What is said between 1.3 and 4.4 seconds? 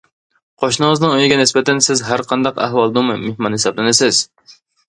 نىسبەتەن، سىز ھەرقانداق ئەھۋالدىمۇ مېھمان ھېسابلىنىسىز.